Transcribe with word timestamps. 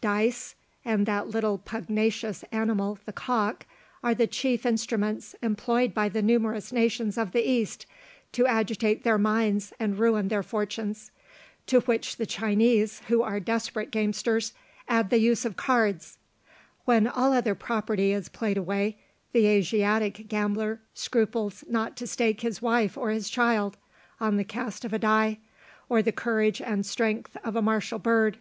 Dice, 0.00 0.56
and 0.84 1.06
that 1.06 1.28
little 1.28 1.58
pugnacious 1.58 2.42
animal 2.50 2.98
the 3.06 3.12
cock, 3.12 3.66
are 4.02 4.16
the 4.16 4.26
chief 4.26 4.66
instruments 4.66 5.36
employed 5.42 5.94
by 5.94 6.08
the 6.08 6.22
numerous 6.22 6.72
nations 6.72 7.16
of 7.16 7.30
the 7.30 7.48
East, 7.48 7.86
to 8.32 8.48
agitate 8.48 9.04
their 9.04 9.16
minds 9.16 9.72
and 9.78 9.96
ruin 9.96 10.26
their 10.26 10.42
fortunes; 10.42 11.12
to 11.68 11.78
which 11.82 12.16
the 12.16 12.26
Chinese, 12.26 13.00
who 13.06 13.22
are 13.22 13.38
desperate 13.38 13.92
gamesters, 13.92 14.52
add 14.88 15.10
the 15.10 15.20
use 15.20 15.44
of 15.44 15.54
cards. 15.56 16.18
When 16.84 17.06
all 17.06 17.32
other 17.32 17.54
property 17.54 18.10
is 18.10 18.28
played 18.28 18.56
away, 18.56 18.98
the 19.30 19.46
Asiatic 19.46 20.26
gambler 20.26 20.80
scruples 20.94 21.62
not 21.68 21.96
to 21.98 22.08
stake 22.08 22.40
his 22.40 22.60
wife 22.60 22.98
or 22.98 23.10
his 23.10 23.30
child, 23.30 23.76
on 24.20 24.36
the 24.36 24.42
cast 24.42 24.84
of 24.84 24.92
a 24.92 24.98
die, 24.98 25.38
or 25.88 26.02
the 26.02 26.10
courage 26.10 26.60
and 26.60 26.84
strength 26.84 27.36
of 27.44 27.54
a 27.54 27.62
martial 27.62 28.00
bird. 28.00 28.38